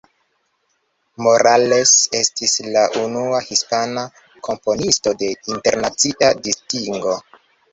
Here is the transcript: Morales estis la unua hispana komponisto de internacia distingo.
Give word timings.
Morales 1.25 1.91
estis 2.21 2.55
la 2.77 2.85
unua 3.03 3.43
hispana 3.51 4.07
komponisto 4.49 5.15
de 5.21 5.31
internacia 5.37 6.33
distingo. 6.49 7.17